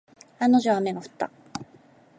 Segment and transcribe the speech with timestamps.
[0.39, 1.29] 案の定、雨が降った。